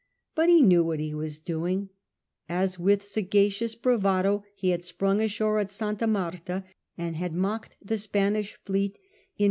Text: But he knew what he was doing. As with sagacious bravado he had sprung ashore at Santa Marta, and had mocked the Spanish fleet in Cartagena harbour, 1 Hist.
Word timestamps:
But 0.33 0.49
he 0.49 0.63
knew 0.63 0.83
what 0.83 0.99
he 0.99 1.13
was 1.13 1.37
doing. 1.37 1.89
As 2.49 2.79
with 2.79 3.05
sagacious 3.05 3.75
bravado 3.75 4.43
he 4.55 4.69
had 4.69 4.83
sprung 4.83 5.21
ashore 5.21 5.59
at 5.59 5.69
Santa 5.69 6.07
Marta, 6.07 6.63
and 6.97 7.17
had 7.17 7.35
mocked 7.35 7.77
the 7.79 7.99
Spanish 7.99 8.55
fleet 8.65 8.93
in 8.93 8.93
Cartagena 8.95 9.03
harbour, 9.03 9.29
1 9.33 9.35
Hist. 9.35 9.39